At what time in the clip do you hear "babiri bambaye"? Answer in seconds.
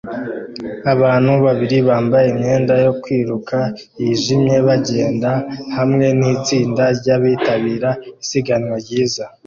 1.45-2.27